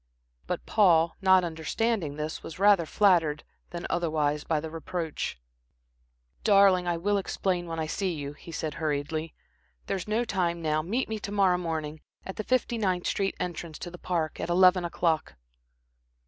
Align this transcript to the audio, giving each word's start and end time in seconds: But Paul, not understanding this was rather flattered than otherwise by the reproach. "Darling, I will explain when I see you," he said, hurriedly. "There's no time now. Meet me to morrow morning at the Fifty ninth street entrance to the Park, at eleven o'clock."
But 0.47 0.65
Paul, 0.65 1.15
not 1.21 1.43
understanding 1.43 2.15
this 2.15 2.41
was 2.41 2.57
rather 2.57 2.87
flattered 2.87 3.43
than 3.69 3.85
otherwise 3.87 4.43
by 4.43 4.59
the 4.59 4.71
reproach. 4.71 5.39
"Darling, 6.43 6.87
I 6.87 6.97
will 6.97 7.19
explain 7.19 7.67
when 7.67 7.79
I 7.79 7.85
see 7.85 8.11
you," 8.11 8.33
he 8.33 8.51
said, 8.51 8.73
hurriedly. 8.73 9.35
"There's 9.85 10.07
no 10.07 10.25
time 10.25 10.59
now. 10.59 10.81
Meet 10.81 11.07
me 11.07 11.19
to 11.19 11.31
morrow 11.31 11.59
morning 11.59 12.01
at 12.25 12.35
the 12.37 12.43
Fifty 12.43 12.79
ninth 12.79 13.05
street 13.05 13.35
entrance 13.39 13.77
to 13.77 13.91
the 13.91 13.99
Park, 13.99 14.39
at 14.39 14.49
eleven 14.49 14.83
o'clock." 14.83 15.35